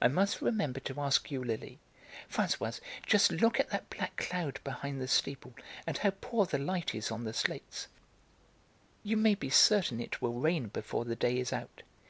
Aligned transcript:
I 0.00 0.08
must 0.08 0.40
remember 0.40 0.80
to 0.80 0.98
ask 1.02 1.30
Eulalie... 1.30 1.78
Françoise, 2.32 2.80
just 3.04 3.30
look 3.30 3.60
at 3.60 3.68
that 3.68 3.90
black 3.90 4.16
cloud 4.16 4.58
behind 4.64 5.02
the 5.02 5.06
steeple, 5.06 5.52
and 5.86 5.98
how 5.98 6.12
poor 6.18 6.46
the 6.46 6.56
light 6.56 6.94
is 6.94 7.10
on 7.10 7.24
the 7.24 7.34
slates, 7.34 7.86
you 9.02 9.18
may 9.18 9.34
be 9.34 9.50
certain 9.50 10.00
it 10.00 10.22
will 10.22 10.40
rain 10.40 10.68
before 10.68 11.04
the 11.04 11.14
day 11.14 11.36
is 11.38 11.52
out. 11.52 11.82